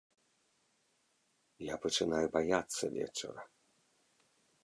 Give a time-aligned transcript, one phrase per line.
[1.65, 3.41] Я пачынаю баяцца вечара.